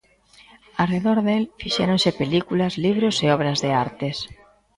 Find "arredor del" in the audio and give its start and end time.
0.83-1.43